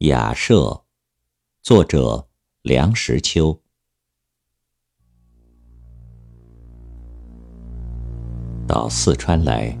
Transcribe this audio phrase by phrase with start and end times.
[0.00, 0.82] 雅舍，
[1.62, 2.28] 作者
[2.60, 3.58] 梁实秋。
[8.66, 9.74] 到四川来，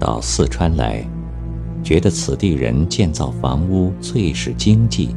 [0.00, 1.06] 到四川来，
[1.84, 5.14] 觉得此地人建造房屋最是经济。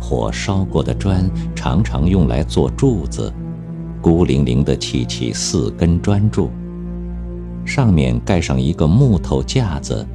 [0.00, 3.30] 火烧过的砖常常用来做柱子，
[4.00, 6.50] 孤零零的砌起四根砖柱。
[7.64, 10.06] 上面盖上一个木头架子，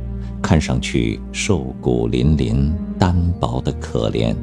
[0.41, 4.35] 看上去瘦骨嶙嶙、单薄的可怜。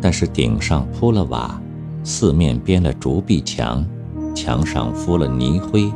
[0.00, 1.60] 但是顶上铺了瓦，
[2.04, 3.84] 四面编了竹壁墙，
[4.34, 5.90] 墙上敷了泥灰。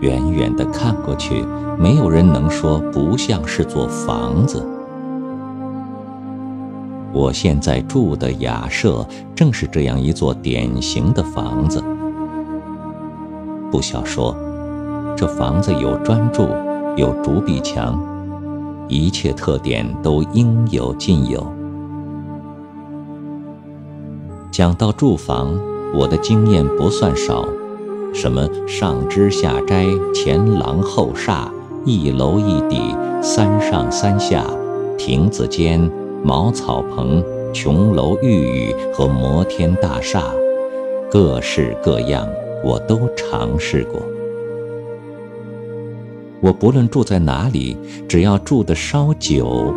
[0.00, 1.42] 远远的看过去，
[1.78, 4.62] 没有人能说不像是座房子。
[7.14, 11.82] 我现在住的雅舍，正是这样一座典型的房子。
[13.76, 14.34] 不消说，
[15.14, 16.48] 这房子有砖柱，
[16.96, 18.02] 有竹壁墙，
[18.88, 21.46] 一切特点都应有尽有。
[24.50, 25.54] 讲到住房，
[25.94, 27.46] 我的经验不算少，
[28.14, 31.52] 什么上枝下斋、前廊后厦、
[31.84, 34.42] 一楼一底、三上三下、
[34.96, 35.92] 亭子间、
[36.24, 40.22] 茅草棚、琼楼玉宇和摩天大厦，
[41.10, 42.26] 各式各样。
[42.66, 44.02] 我都尝试过。
[46.40, 47.76] 我不论住在哪里，
[48.08, 49.72] 只要住得稍久，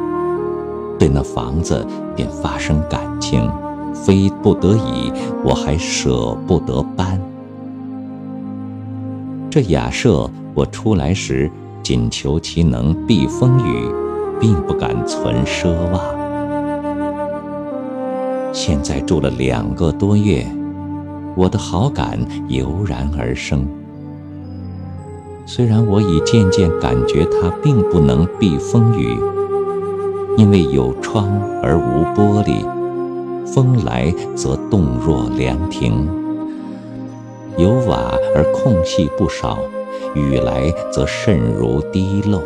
[0.97, 3.47] 对那房子便发生感情，
[3.93, 7.21] 非不得已，我还舍不得搬。
[9.51, 11.47] 这雅舍，我出来时
[11.83, 13.87] 仅求其能避风雨，
[14.39, 16.01] 并不敢存奢望。
[18.51, 20.43] 现在住了两个多月。
[21.39, 23.65] 我的好感油然而生。
[25.45, 29.17] 虽然我已渐渐感觉它并不能避风雨，
[30.35, 32.65] 因为有窗而无玻璃，
[33.45, 36.05] 风来则动若凉亭；
[37.57, 39.59] 有瓦而空隙不少，
[40.13, 42.41] 雨来则渗如滴漏。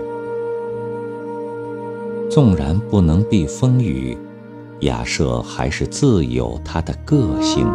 [2.30, 4.16] 纵然不能避风雨，
[4.82, 7.68] 雅舍还是自有它的个性。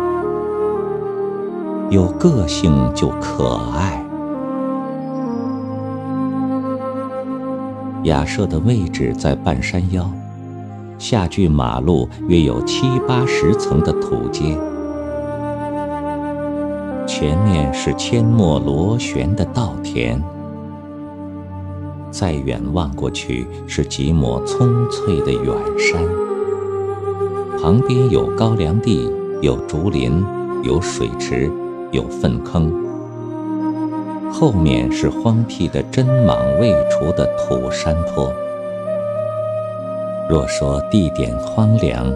[1.90, 4.04] 有个性就可爱。
[8.04, 10.10] 雅舍的位置在半山腰，
[10.98, 14.54] 下距马路约有七八十层的土阶，
[17.06, 20.20] 前面是阡陌螺旋的稻田，
[22.10, 26.02] 再远望过去是几抹葱翠的远山，
[27.58, 29.10] 旁边有高粱地，
[29.40, 30.22] 有竹林，
[30.62, 31.50] 有水池。
[31.90, 32.70] 有粪坑，
[34.30, 38.30] 后面是荒僻的针莽未除的土山坡。
[40.28, 42.12] 若说地点荒凉，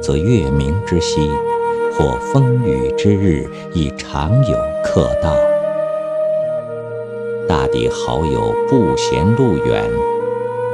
[0.00, 1.30] 则月明之夕
[1.96, 5.34] 或风雨之日，亦常有客到。
[7.48, 9.82] 大抵好友不嫌路远，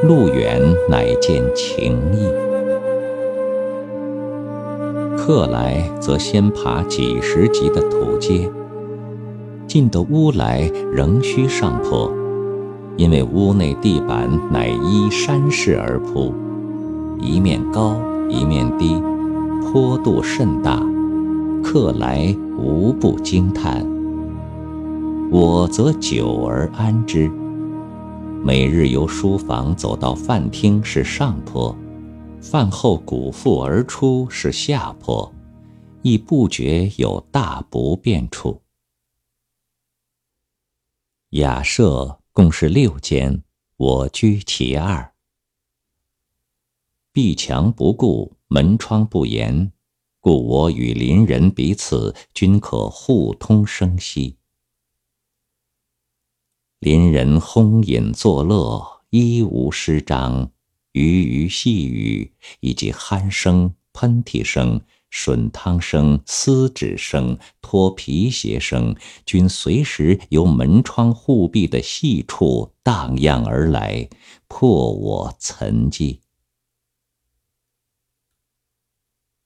[0.03, 2.50] 路远乃见情谊。
[5.33, 8.51] 客来则先爬几十级的土阶，
[9.65, 12.13] 进得屋来仍需上坡，
[12.97, 16.35] 因为屋内地板乃依山势而铺，
[17.21, 17.95] 一面高
[18.29, 19.01] 一面低，
[19.63, 20.83] 坡度甚大，
[21.63, 23.87] 客来无不惊叹。
[25.31, 27.31] 我则久而安之，
[28.43, 31.73] 每日由书房走到饭厅是上坡。
[32.41, 35.33] 饭后鼓腹而出是下坡，
[36.03, 38.63] 亦不觉有大不便处。
[41.31, 43.43] 雅舍共是六间，
[43.77, 45.13] 我居其二。
[47.13, 49.71] 壁墙不顾，门窗不严，
[50.19, 54.39] 故我与邻人彼此均可互通声息。
[56.79, 60.51] 邻人轰饮作乐，一无失章。
[60.93, 64.81] 鱼鱼细语，以及鼾声、喷嚏声、
[65.13, 74.09] 吮汤声、撕纸声、脱皮鞋声，均随时由门窗护壁的细处荡漾而来，
[74.49, 76.21] 破我岑寂。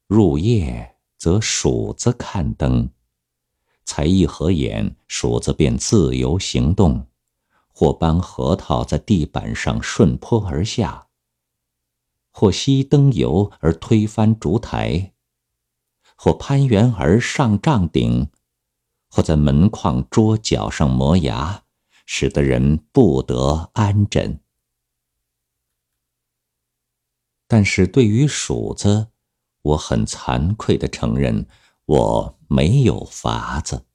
[0.07, 2.91] 入夜则鼠子看灯，
[3.85, 7.07] 才一合眼，鼠子便自由行动，
[7.73, 11.09] 或搬核桃在地板上顺坡而下。
[12.37, 15.13] 或熄灯油而推翻烛台，
[16.17, 18.29] 或攀援而上帐顶，
[19.09, 21.63] 或在门框桌角上磨牙，
[22.05, 24.41] 使得人不得安枕。
[27.47, 29.11] 但是对于鼠子，
[29.63, 31.47] 我很惭愧的承认，
[31.85, 33.87] 我没有法子。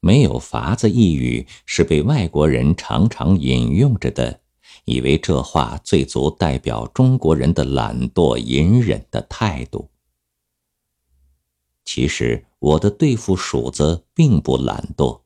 [0.00, 4.40] 没有法子一语是被外国人常常引用着的，
[4.88, 9.90] 以为这话最足代表中国人的懒惰隐忍的态度。
[11.84, 15.20] 其实我的对付鼠子并不懒惰。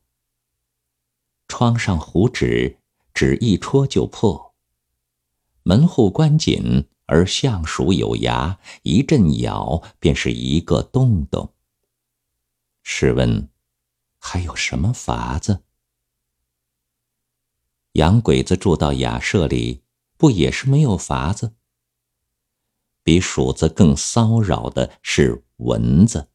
[1.47, 2.77] 窗上糊纸，
[3.13, 4.53] 纸一戳就破；
[5.63, 11.53] 门户关紧，而象鼠有牙，一阵咬便是一个洞洞。
[12.81, 13.49] 试问？
[14.19, 15.62] 还有什么法子？
[17.93, 19.81] 洋鬼子住到雅舍里，
[20.17, 21.55] 不也是没有法子？
[23.03, 26.29] 比鼠子更骚扰的是蚊子。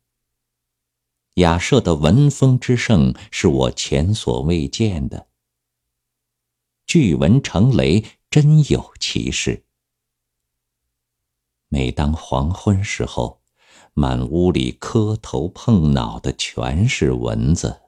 [1.34, 5.28] 雅舍的蚊风之盛，是我前所未见的。
[6.87, 9.64] 巨蚊成雷，真有其事。
[11.69, 13.38] 每当黄昏时候。
[13.94, 17.81] 满屋里磕头碰脑的全是蚊子，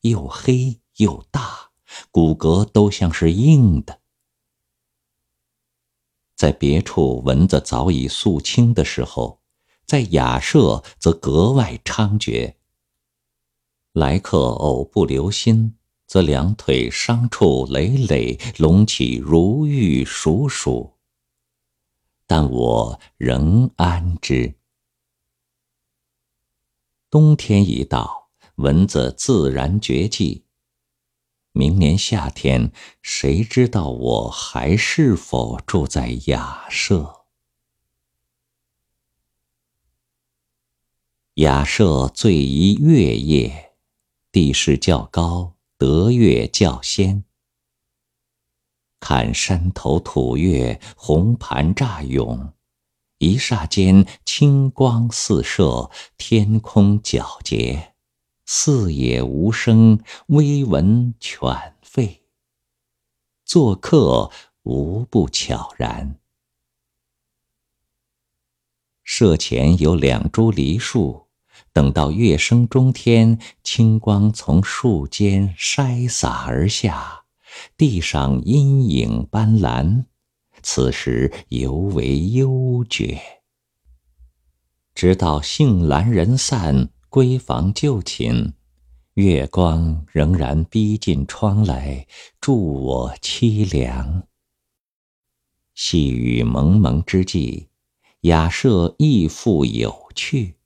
[0.00, 1.67] 又黑又大，
[2.10, 4.00] 骨骼都像是硬的。
[6.34, 9.40] 在别处蚊子早已肃清的时候，
[9.84, 12.54] 在雅舍则格外猖獗。
[13.92, 15.74] 来客偶不留心，
[16.06, 20.94] 则两腿伤处累累，隆起如玉鼠鼠。
[22.26, 24.54] 但我仍安之。
[27.10, 30.44] 冬天一到，蚊子自然绝迹。
[31.58, 32.70] 明年夏天，
[33.02, 37.24] 谁知道我还是否住在雅舍？
[41.34, 43.72] 雅舍最宜月夜，
[44.30, 47.24] 地势较高，得月较先。
[49.00, 52.52] 看山头吐月，红盘乍涌。
[53.18, 57.87] 一霎间，清光四射，天空皎洁，
[58.50, 61.38] 四野无声，微闻犬
[61.84, 62.20] 吠。
[63.44, 64.30] 做客
[64.62, 66.18] 无不悄然。
[69.04, 71.26] 舍前有两株梨树，
[71.74, 77.24] 等到月升中天，清光从树间筛洒而下，
[77.76, 80.06] 地上阴影斑斓。
[80.62, 83.20] 此时尤为幽绝。
[84.94, 88.52] 直到杏兰人散，闺房就寝，
[89.14, 92.06] 月光仍然逼近窗来，
[92.38, 94.24] 助我凄凉。
[95.74, 97.68] 细雨蒙蒙之际，
[98.22, 100.56] 雅舍亦复有趣。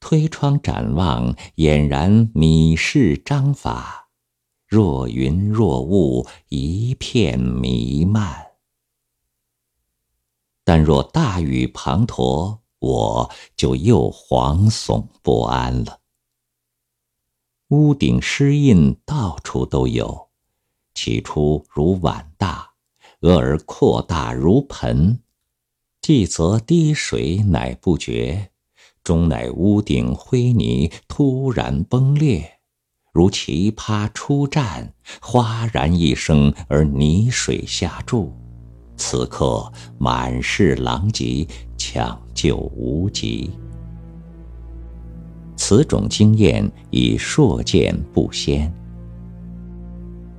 [0.00, 4.10] 推窗展望，俨然米氏章法。
[4.66, 8.48] 若云若雾，一片弥漫。
[10.62, 16.00] 但若大雨滂沱，我就又惶悚不安了。
[17.68, 20.28] 屋顶湿印到处都有，
[20.94, 22.70] 起初如碗大，
[23.20, 25.20] 俄而扩大如盆，
[26.00, 28.52] 继则滴水乃不绝，
[29.04, 32.60] 终乃屋顶灰泥突然崩裂。
[33.12, 38.32] 如奇葩出战，哗然一声而泥水下注，
[38.98, 41.46] 此刻满是狼藉，
[41.78, 43.50] 抢救无及。
[45.56, 48.70] 此种经验已硕见不鲜。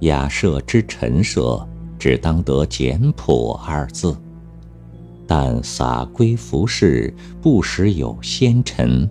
[0.02, 4.16] 雅舍之陈设，只当得简朴二字，
[5.26, 9.10] 但洒归服饰，不时有纤尘。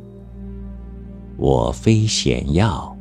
[1.37, 2.95] 我非显要。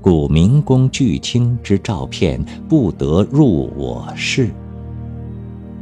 [0.00, 4.48] 故明公巨卿之照片不得入我室。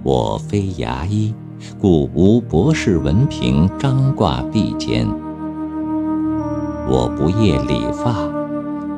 [0.06, 1.34] 我非牙医，
[1.80, 5.04] 故无博士文凭张挂壁间。
[6.88, 8.14] 我不业理发，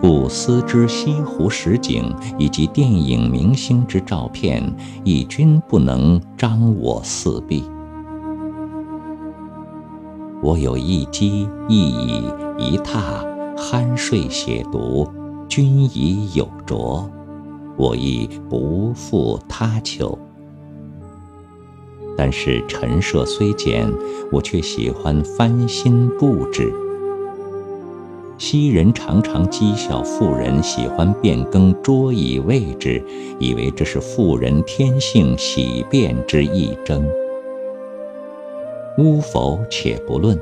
[0.03, 4.63] 故思之西湖十景以及电影明星之照片，
[5.03, 7.65] 亦均不能张我四壁。
[10.43, 12.25] 我有一机一椅
[12.59, 13.27] 一榻。
[13.57, 15.09] 酣睡写读，
[15.49, 17.11] 均已有着，
[17.79, 20.17] 我亦不负他求。
[22.19, 23.89] 但是陈设虽简，
[24.33, 26.73] 我却喜欢翻新布置。
[28.39, 33.01] 昔人常常讥笑妇人喜欢变更桌椅位置，
[33.39, 37.09] 以为这是妇人天性喜变之一征。
[38.99, 40.37] 乌否且不论，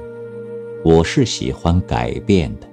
[0.82, 2.66] 我是喜欢改变的。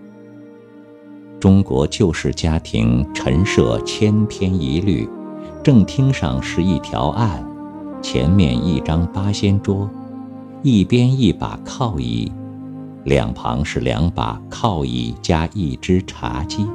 [1.41, 5.05] 中国旧式家庭陈设千篇一律，
[5.61, 7.45] 正厅上是一条案，
[8.03, 9.89] 前面一张八仙桌，
[10.61, 12.29] 一边一把靠椅，
[13.05, 16.67] 两旁是两把靠椅加一只茶几。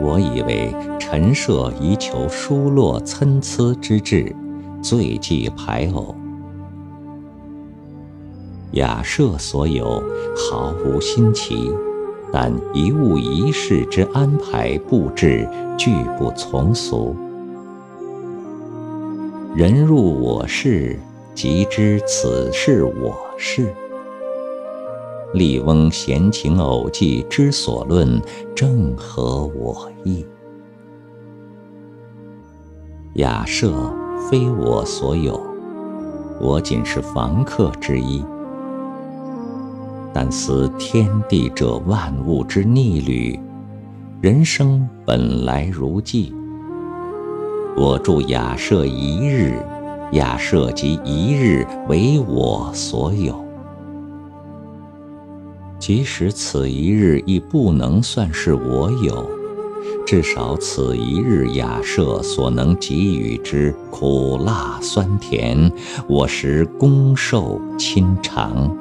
[0.00, 4.34] 我以为陈设宜求疏落参差之志，
[4.82, 6.14] 最忌排偶。
[8.72, 10.02] 雅舍所有
[10.36, 11.72] 毫无新奇。
[12.30, 15.48] 但一物一事之安排布置，
[15.78, 17.16] 俱不从俗。
[19.58, 20.96] 人入我室，
[21.34, 23.74] 即知此是我室。
[25.34, 28.22] 笠翁闲情偶寄之所论，
[28.54, 30.24] 正合我意。
[33.14, 33.92] 雅舍
[34.30, 35.44] 非我所有，
[36.40, 38.24] 我仅是房客之一。
[40.14, 43.36] 但思天地者万物之逆旅，
[44.20, 46.32] 人生本来如寄。
[47.80, 49.62] 我住雅舍一日，
[50.10, 53.32] 雅舍即一日为我所有。
[55.78, 59.24] 即使此一日亦不能算是我有，
[60.04, 65.70] 至少此一日雅舍所能给予之苦辣酸甜，
[66.08, 68.76] 我实恭受亲尝。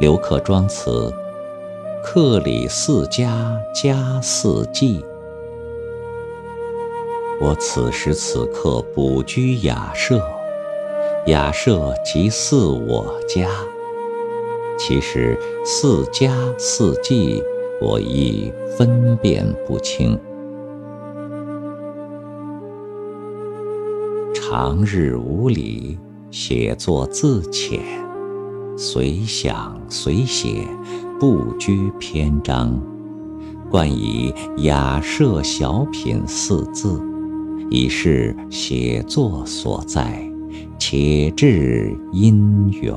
[0.00, 1.14] 刘克庄词：
[2.02, 5.04] 客里四家，家四季。
[7.38, 10.20] 我此时此刻不居雅舍，
[11.26, 13.48] 雅舍即似我家。
[14.78, 17.42] 其实似家四季，
[17.80, 20.18] 我亦分辨不清。
[24.32, 25.98] 长日无礼，
[26.30, 27.80] 写作自遣。
[28.78, 30.66] 随想随写，
[31.20, 32.80] 不拘篇章，
[33.70, 37.00] 冠以“雅舍小品”四字，
[37.70, 40.22] 以示写作所在，
[40.78, 42.96] 且至因缘。